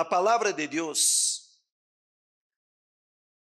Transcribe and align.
a 0.00 0.04
palavra 0.04 0.52
de 0.52 0.66
Deus 0.66 1.60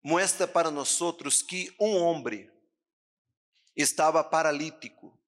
muestra 0.02 0.46
para 0.46 0.70
nós 0.70 0.98
que 1.42 1.74
um 1.80 1.96
homem 1.96 2.50
estava 3.76 4.22
paralítico. 4.22 5.18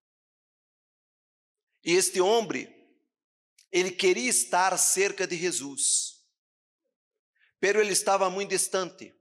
E 1.84 1.92
este 1.92 2.20
homem, 2.20 2.68
ele 3.70 3.90
queria 3.90 4.28
estar 4.28 4.76
cerca 4.78 5.26
de 5.26 5.36
Jesus, 5.36 6.24
pero 7.60 7.80
ele 7.80 7.92
estava 7.92 8.28
muito 8.30 8.50
distante. 8.50 9.14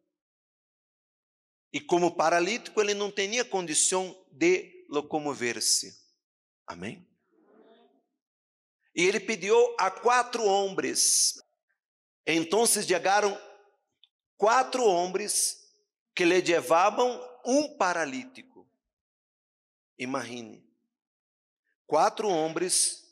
E 1.71 1.81
como 1.81 2.15
paralítico, 2.15 2.79
ele 2.79 2.93
não 2.93 3.11
tinha 3.11 3.43
condição 3.43 4.15
de 4.31 4.85
locomover-se. 4.89 5.99
Amém? 6.67 7.07
E 8.95 9.03
ele 9.03 9.19
pediu 9.19 9.55
a 9.79 9.89
quatro 9.89 10.43
homens. 10.45 11.42
Então 12.25 12.65
chegaram 12.65 13.39
quatro 14.37 14.83
homens 14.85 15.63
que 16.15 16.23
lhe 16.23 16.41
levavam 16.41 17.21
um 17.45 17.77
paralítico. 17.77 18.67
Imagine. 19.97 20.63
Quatro 21.85 22.27
homens 22.27 23.03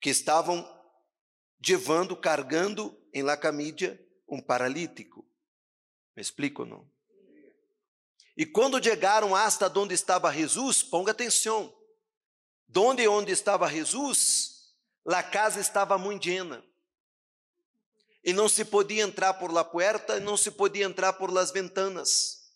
que 0.00 0.10
estavam 0.10 0.66
levando, 1.66 2.16
cargando 2.16 2.98
em 3.12 3.22
la 3.22 3.38
um 4.26 4.40
paralítico. 4.40 5.24
Me 6.16 6.22
explico 6.22 6.64
não? 6.64 6.90
E 8.36 8.46
quando 8.46 8.82
chegaram 8.82 9.36
hasta 9.36 9.68
onde 9.78 9.94
estava 9.94 10.32
Jesus, 10.32 10.82
ponga 10.82 11.12
atenção. 11.12 11.72
Donde 12.66 13.06
onde 13.06 13.30
estava 13.30 13.70
Jesus, 13.70 14.74
a 15.06 15.22
casa 15.22 15.60
estava 15.60 15.98
muito 15.98 16.26
llena. 16.26 16.64
E 18.24 18.32
não 18.32 18.48
se 18.48 18.64
podia 18.64 19.02
entrar 19.02 19.34
por 19.34 19.52
la 19.52 19.64
puerta, 19.64 20.20
não 20.20 20.36
se 20.36 20.50
podia 20.50 20.84
entrar 20.84 21.14
por 21.14 21.32
las 21.32 21.50
ventanas. 21.50 22.52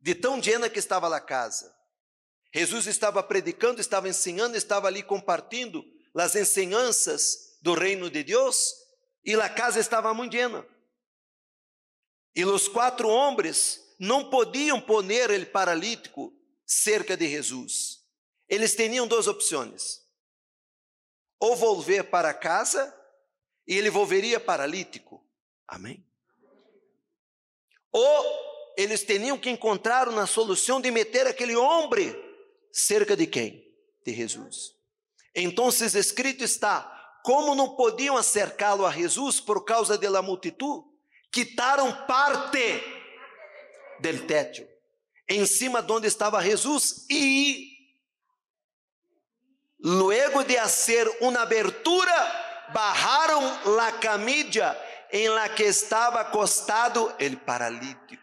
De 0.00 0.14
tão 0.14 0.40
llena 0.40 0.68
que 0.68 0.78
estava 0.78 1.14
a 1.14 1.20
casa. 1.20 1.74
Jesus 2.52 2.86
estava 2.86 3.22
predicando, 3.22 3.80
estava 3.80 4.08
ensinando, 4.08 4.56
estava 4.56 4.88
ali 4.88 5.02
compartilhando 5.02 5.84
as 6.14 6.34
ensinanças 6.34 7.58
do 7.62 7.74
reino 7.74 8.10
de 8.10 8.24
Deus, 8.24 8.74
e 9.24 9.34
a 9.34 9.48
casa 9.48 9.78
estava 9.78 10.12
muito 10.14 10.34
llena. 10.34 10.66
E 12.34 12.44
os 12.44 12.66
quatro 12.66 13.08
homens 13.08 13.80
não 13.98 14.30
podiam 14.30 14.80
poner 14.80 15.30
ele 15.30 15.46
paralítico 15.46 16.32
cerca 16.64 17.16
de 17.16 17.28
Jesus. 17.28 17.98
Eles 18.48 18.74
tinham 18.74 19.06
duas 19.06 19.26
opções: 19.26 20.00
ou 21.38 21.56
volver 21.56 22.04
para 22.04 22.32
casa 22.32 22.94
e 23.68 23.76
ele 23.76 23.90
volveria 23.90 24.40
paralítico. 24.40 25.22
Amém? 25.66 26.02
Ou 27.92 28.74
eles 28.76 29.04
tinham 29.04 29.36
que 29.36 29.50
encontrar 29.50 30.08
uma 30.08 30.26
solução 30.26 30.80
de 30.80 30.90
meter 30.90 31.26
aquele 31.26 31.54
homem 31.54 32.16
cerca 32.72 33.14
de 33.14 33.26
quem? 33.26 33.70
De 34.04 34.14
Jesus. 34.14 34.74
Então, 35.34 35.68
escrito 35.68 36.42
está: 36.42 37.20
como 37.22 37.54
não 37.54 37.76
podiam 37.76 38.16
acercá-lo 38.16 38.86
a 38.86 38.90
Jesus 38.90 39.40
por 39.40 39.64
causa 39.64 39.98
da 39.98 40.22
multitud, 40.22 40.84
quitaram 41.30 42.06
parte 42.06 42.82
del 44.00 44.26
teto, 44.26 44.66
em 45.28 45.44
cima 45.44 45.82
de 45.82 45.92
onde 45.92 46.06
estava 46.06 46.42
Jesus, 46.42 47.04
e 47.10 47.76
luego 49.80 50.42
de 50.44 50.56
hacer 50.56 51.06
uma 51.20 51.40
abertura, 51.40 52.47
barraram 52.72 53.74
la 53.76 53.92
camilla 53.92 54.76
em 55.12 55.28
la 55.28 55.48
que 55.48 55.64
estava 55.64 56.20
acostado 56.20 57.14
el 57.18 57.36
paralítico. 57.38 58.22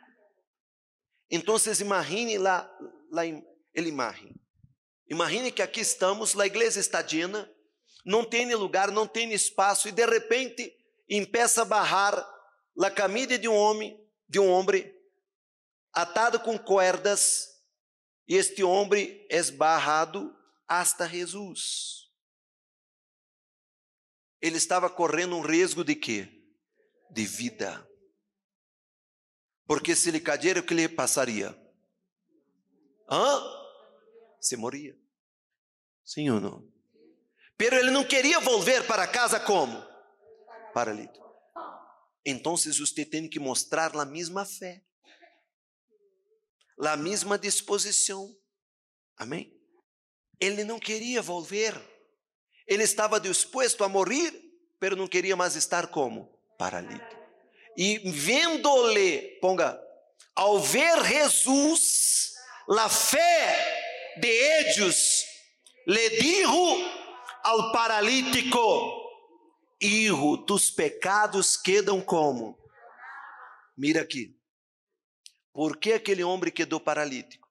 Então, 1.29 1.55
imagine 1.81 2.37
lá, 2.37 2.69
lá 3.11 3.25
ele 3.25 3.89
imagem. 3.89 4.33
Imagine 5.09 5.51
que 5.51 5.61
aqui 5.61 5.81
estamos, 5.81 6.39
a 6.39 6.45
igreja 6.45 6.79
está 6.79 7.01
não 8.05 8.23
tem 8.23 8.53
lugar, 8.53 8.91
não 8.91 9.07
tem 9.07 9.31
espaço, 9.33 9.87
e 9.87 9.91
de 9.91 10.05
repente 10.05 10.71
empeça 11.09 11.63
a 11.63 11.65
barrar 11.65 12.15
a 12.79 12.91
camisa 12.91 13.37
de 13.37 13.47
um 13.47 13.55
homem, 13.55 13.99
de 14.27 14.39
um 14.39 14.49
homem, 14.49 14.93
atado 15.93 16.39
com 16.39 16.57
cordas, 16.57 17.47
e 18.27 18.35
este 18.35 18.63
homem 18.63 19.25
é 19.29 19.41
barrado 19.51 20.35
hasta 20.67 21.07
Jesus. 21.07 22.04
Ele 24.45 24.57
estava 24.57 24.91
correndo 24.91 25.35
um 25.35 25.41
risco 25.41 25.83
de 25.83 25.95
quê? 25.95 26.29
De 27.09 27.25
vida. 27.25 27.89
Porque 29.65 29.95
se 29.95 30.09
ele 30.09 30.19
cair, 30.19 30.55
o 30.59 30.63
que 30.63 30.75
lhe 30.75 30.87
passaria? 30.87 31.49
Hã? 33.09 33.41
se 34.39 34.55
moria. 34.55 34.95
Sim 36.03 36.29
ou 36.29 36.39
não? 36.39 36.71
Pero 37.57 37.75
ele 37.75 37.89
não 37.89 38.05
queria 38.05 38.39
volver 38.39 38.85
para 38.85 39.07
casa 39.07 39.39
como? 39.39 39.83
Paralítico. 40.75 41.25
Então 42.23 42.55
você 42.55 43.03
tem 43.03 43.27
que 43.27 43.39
mostrar 43.39 43.95
a 43.97 44.05
mesma 44.05 44.45
fé, 44.45 44.83
a 46.77 46.95
mesma 46.95 47.39
disposição. 47.39 48.37
Amém? 49.17 49.59
Ele 50.39 50.63
não 50.63 50.79
queria 50.79 51.19
volver. 51.19 51.94
Ele 52.67 52.83
estava 52.83 53.19
disposto 53.19 53.83
a 53.83 53.89
morrer, 53.89 54.33
pero 54.79 54.95
não 54.95 55.07
queria 55.07 55.35
mais 55.35 55.55
estar 55.55 55.87
como? 55.87 56.31
Paralítico. 56.57 57.15
E 57.77 57.99
vendo-lhe, 58.09 59.37
ponga, 59.41 59.79
ao 60.33 60.59
ver 60.59 61.03
Jesus, 61.05 62.33
a 62.67 62.89
fé 62.89 64.15
de 64.17 64.27
ellos 64.27 65.25
le 65.85 66.09
dijo 66.09 66.77
ao 67.43 67.71
paralítico: 67.71 69.05
Hijo, 69.79 70.37
tus 70.45 70.71
pecados 70.71 71.57
quedam 71.57 72.01
como? 72.01 72.57
Mira 73.77 74.01
aqui. 74.01 74.35
Por 75.53 75.77
que 75.77 75.93
aquele 75.93 76.23
homem 76.23 76.51
quedou 76.51 76.79
paralítico? 76.79 77.47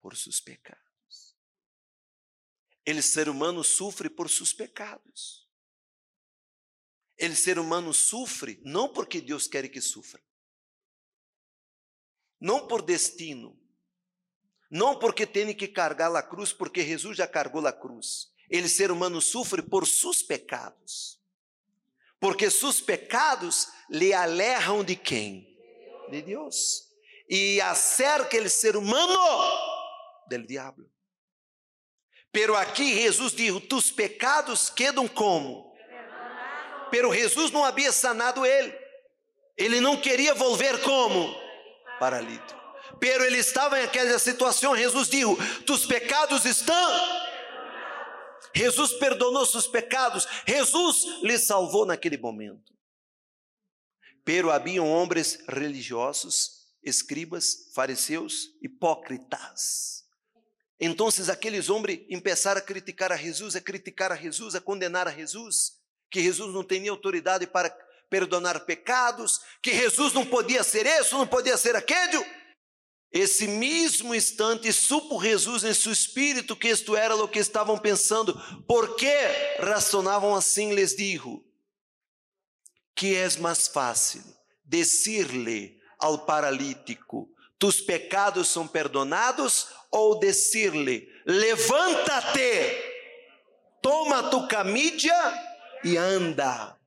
Por 0.00 0.16
seus 0.16 0.40
pecados. 0.40 0.87
Ele, 2.88 3.02
ser 3.02 3.28
humano, 3.28 3.62
sofre 3.62 4.08
por 4.08 4.30
seus 4.30 4.54
pecados. 4.54 5.46
Ele, 7.18 7.36
ser 7.36 7.58
humano, 7.58 7.92
sofre 7.92 8.62
não 8.64 8.88
porque 8.88 9.20
Deus 9.20 9.46
quer 9.46 9.68
que 9.68 9.78
sofra, 9.78 10.22
não 12.40 12.66
por 12.66 12.80
destino, 12.80 13.60
não 14.70 14.98
porque 14.98 15.26
tem 15.26 15.54
que 15.54 15.68
carregar 15.68 16.16
a 16.16 16.22
cruz, 16.22 16.50
porque 16.50 16.82
Jesus 16.82 17.18
já 17.18 17.28
cargou 17.28 17.66
a 17.66 17.74
cruz. 17.74 18.32
Ele, 18.48 18.66
ser 18.66 18.90
humano, 18.90 19.20
sofre 19.20 19.60
por 19.60 19.86
seus 19.86 20.22
pecados. 20.22 21.20
Porque 22.18 22.50
seus 22.50 22.80
pecados 22.80 23.68
lhe 23.90 24.14
aleram 24.14 24.82
de 24.82 24.96
quem? 24.96 25.46
De 26.10 26.22
Deus. 26.22 26.88
E 27.28 27.60
acerca 27.60 28.34
ele 28.34 28.48
ser 28.48 28.78
humano 28.78 29.14
del 30.26 30.46
diabo. 30.46 30.90
Pero 32.32 32.54
aqui 32.56 32.94
Jesus 32.94 33.32
diz: 33.32 33.52
tus 33.68 33.90
pecados 33.90 34.70
quedam 34.70 35.08
como? 35.08 35.72
Pero 36.90 37.12
Jesus 37.12 37.50
não 37.50 37.64
havia 37.64 37.92
sanado 37.92 38.44
ele. 38.46 38.74
Ele 39.56 39.80
não 39.80 39.96
queria 39.96 40.34
volver 40.34 40.80
como? 40.82 41.48
paralítico. 41.98 42.58
Pero 43.00 43.24
ele 43.24 43.38
estava 43.38 43.80
em 43.80 43.84
aquela 43.84 44.18
situação, 44.18 44.76
Jesus 44.76 45.08
disse: 45.08 45.62
tus 45.64 45.84
pecados 45.84 46.44
estão. 46.44 47.28
Jesus 48.54 48.94
perdonou 48.94 49.44
seus 49.44 49.66
pecados, 49.66 50.26
Jesus 50.46 51.22
lhe 51.22 51.38
salvou 51.38 51.84
naquele 51.84 52.16
momento. 52.16 52.72
Pero 54.24 54.50
haviam 54.50 54.90
homens 54.90 55.38
religiosos, 55.48 56.66
escribas, 56.82 57.70
fariseus, 57.74 58.48
hipócritas. 58.62 60.04
Então, 60.80 61.08
aqueles 61.30 61.68
homens 61.68 62.06
começaram 62.08 62.58
a 62.58 62.62
criticar 62.62 63.10
a 63.10 63.16
Jesus, 63.16 63.56
a 63.56 63.60
criticar 63.60 64.12
a 64.12 64.16
Jesus, 64.16 64.54
a 64.54 64.60
condenar 64.60 65.08
a 65.08 65.10
Jesus, 65.10 65.72
que 66.10 66.22
Jesus 66.22 66.54
não 66.54 66.62
tinha 66.62 66.90
autoridade 66.90 67.46
para 67.46 67.68
perdonar 68.08 68.64
pecados, 68.64 69.40
que 69.62 69.74
Jesus 69.74 70.12
não 70.12 70.24
podia 70.24 70.62
ser 70.62 70.86
isso, 70.86 71.18
não 71.18 71.26
podia 71.26 71.56
ser 71.56 71.74
aquele. 71.76 72.24
Esse 73.10 73.48
mesmo 73.48 74.14
instante 74.14 74.72
supo 74.72 75.20
Jesus 75.20 75.64
em 75.64 75.72
seu 75.72 75.92
espírito 75.92 76.54
que 76.54 76.68
isto 76.68 76.94
era 76.94 77.16
o 77.16 77.28
que 77.28 77.38
estavam 77.38 77.78
pensando. 77.78 78.34
Por 78.66 78.96
que 78.96 79.10
assim? 80.36 80.74
Lhes 80.74 80.94
digo: 80.94 81.42
que 82.94 83.14
é 83.14 83.28
mais 83.38 83.66
fácil 83.68 84.22
dizer-lhe 84.64 85.80
ao 85.98 86.26
paralítico: 86.26 87.30
tus 87.58 87.80
pecados 87.80 88.48
são 88.48 88.66
perdonados, 88.66 89.68
ou 89.90 90.18
dizer-lhe: 90.18 91.08
levanta-te, 91.26 92.76
toma 93.82 94.30
tu 94.30 94.46
camídia 94.46 95.16
e 95.84 95.96
anda. 95.96 96.78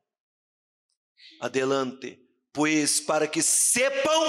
Adelante, 1.39 2.19
pois 2.53 3.00
para 3.01 3.27
que 3.27 3.41
sepam 3.41 4.21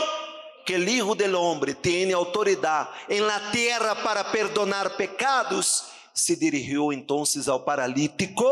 que 0.64 0.74
el 0.74 0.88
Hijo 0.88 1.14
del 1.14 1.34
Hombre 1.34 1.74
tiene 1.74 2.12
autoridad 2.12 2.90
en 3.08 3.26
la 3.26 3.50
tierra 3.50 4.02
para 4.02 4.30
perdonar 4.30 4.96
pecados, 4.96 5.84
se 6.14 6.36
dirigiu 6.36 6.92
entonces 6.92 7.48
ao 7.48 7.64
paralítico: 7.64 8.46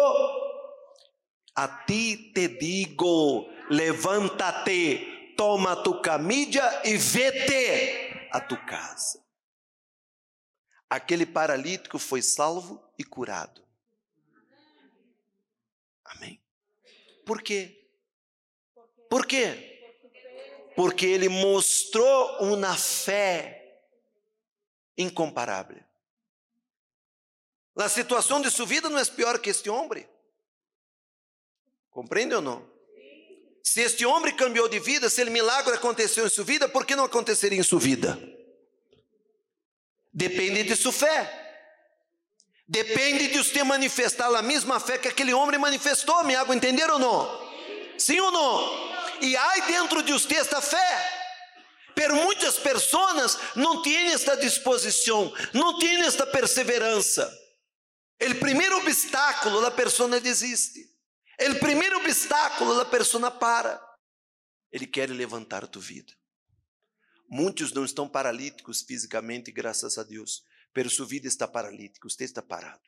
A 1.55 1.85
ti 1.87 2.33
te 2.33 2.49
digo, 2.49 3.49
levántate, 3.69 5.20
toma 5.41 5.75
tu 5.75 6.03
camilla 6.03 6.83
e 6.85 6.99
vete 6.99 8.29
a 8.31 8.43
tu 8.43 8.63
casa. 8.67 9.25
Aquele 10.91 11.25
paralítico 11.25 11.99
foi 11.99 12.21
salvo 12.21 12.87
e 12.99 13.03
curado. 13.03 13.67
Amém. 16.05 16.39
Por 17.25 17.41
quê? 17.41 17.89
Por 19.09 19.25
quê? 19.25 19.83
Porque 20.77 21.07
ele 21.07 21.31
mostrou 21.31 22.43
uma 22.43 22.77
fé 22.77 23.81
incomparável. 24.99 25.83
A 27.77 27.89
situação 27.89 28.43
de 28.43 28.51
sua 28.51 28.67
vida 28.67 28.91
não 28.91 28.99
é 28.99 29.05
pior 29.07 29.39
que 29.39 29.49
este 29.49 29.71
homem. 29.71 30.07
Compreende 31.91 32.35
ou 32.35 32.43
não? 32.43 32.70
Se 33.63 33.81
este 33.81 34.05
homem 34.07 34.35
cambiou 34.35 34.69
de 34.69 34.79
vida, 34.79 35.09
se 35.11 35.21
ele 35.21 35.31
milagre 35.31 35.75
aconteceu 35.75 36.27
em 36.27 36.31
sua 36.31 36.45
vida, 36.45 36.69
por 36.69 36.85
que 36.85 36.97
não 36.97 37.05
aconteceria 37.05 37.59
em 37.59 37.63
sua 37.63 37.79
vida? 37.79 38.19
Depende 40.13 40.65
de 40.65 40.77
sua 40.77 40.93
fé. 40.93 41.37
Depende 42.67 43.29
de 43.29 43.39
você 43.39 43.63
manifestar 43.65 44.33
a 44.35 44.43
mesma 44.43 44.79
fé 44.79 44.97
que 44.97 45.09
aquele 45.09 45.35
homem 45.35 45.59
manifestou. 45.59 46.25
Me 46.25 46.35
hago 46.35 46.55
entender 46.55 46.89
ou 46.91 46.99
não? 46.99 47.51
Sim 47.99 48.21
ou 48.21 48.31
não? 48.31 48.91
E 49.21 49.37
há 49.37 49.67
dentro 49.67 50.03
de 50.03 50.13
você 50.13 50.37
esta 50.37 50.61
fé. 50.61 51.21
Pero 51.95 52.17
muitas 52.17 52.57
pessoas 52.57 53.39
não 53.55 53.83
têm 53.83 54.13
esta 54.13 54.37
disposição, 54.37 55.33
não 55.53 55.79
têm 55.79 56.01
esta 56.03 56.27
perseverança. 56.27 57.31
O 58.23 58.35
primeiro 58.37 58.79
obstáculo, 58.79 59.65
a 59.65 59.71
pessoa 59.71 60.21
desiste. 60.21 60.90
O 61.49 61.59
primeiro 61.59 61.99
obstáculo, 61.99 62.81
a 62.81 62.85
pessoa 62.85 63.31
para. 63.31 63.81
Ele 64.71 64.87
quer 64.87 65.11
levantar 65.11 65.67
tua 65.67 65.83
vida. 65.83 66.13
Muitos 67.29 67.73
não 67.73 67.85
estão 67.85 68.09
paralíticos 68.09 68.83
fisicamente, 68.83 69.51
graças 69.53 69.97
a 69.99 70.03
Deus, 70.03 70.45
pero 70.73 70.91
sua 70.91 71.07
vida 71.07 71.27
está 71.27 71.47
paralítica, 71.47 72.09
você 72.09 72.25
está 72.25 72.43
parado. 72.43 72.83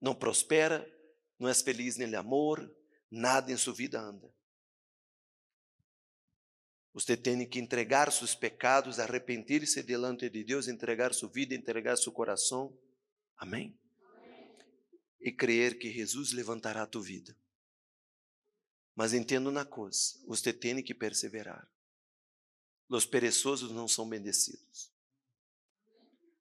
Não 0.00 0.14
prospera, 0.14 0.86
não 1.38 1.48
é 1.48 1.54
feliz 1.54 1.96
nele 1.96 2.16
amor, 2.16 2.70
nada 3.10 3.50
em 3.50 3.56
sua 3.56 3.74
vida 3.74 4.00
anda. 4.00 4.32
Você 6.92 7.16
tem 7.16 7.46
que 7.48 7.58
entregar 7.58 8.10
seus 8.12 8.34
pecados, 8.34 8.98
arrepender-se 8.98 9.82
delante 9.82 10.28
de 10.28 10.44
Deus, 10.44 10.68
entregar 10.68 11.14
sua 11.14 11.30
vida, 11.30 11.54
entregar 11.54 11.96
seu 11.96 12.12
coração 12.12 12.76
Amém? 13.40 13.74
E 15.20 15.30
crer 15.30 15.78
que 15.78 15.92
Jesus 15.92 16.32
levantará 16.32 16.82
a 16.82 16.86
tua 16.86 17.02
vida. 17.02 17.36
Mas 18.94 19.12
entendo 19.12 19.50
uma 19.50 19.64
coisa: 19.64 20.18
você 20.26 20.52
tem 20.52 20.82
que 20.82 20.94
perseverar. 20.94 21.70
Os 22.88 23.06
perezosos 23.06 23.70
não 23.70 23.86
são 23.86 24.08
bendecidos. 24.08 24.90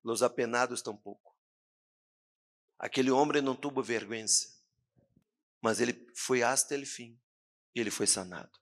Os 0.03 0.23
apenados 0.23 0.81
tampouco. 0.81 1.35
Aquele 2.79 3.11
homem 3.11 3.41
não 3.41 3.55
tuvo 3.55 3.83
vergüenza, 3.83 4.47
mas 5.61 5.81
ele 5.81 6.09
foi 6.15 6.41
até 6.41 6.77
o 6.77 6.85
fim 6.85 7.19
e 7.75 7.79
ele 7.79 7.91
foi 7.91 8.07
sanado. 8.07 8.57